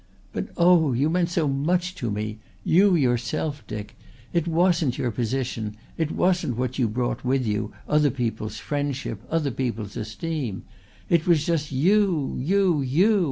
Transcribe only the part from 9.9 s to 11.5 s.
esteem. It was